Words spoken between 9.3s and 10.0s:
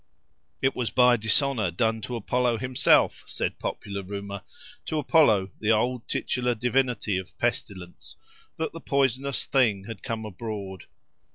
thing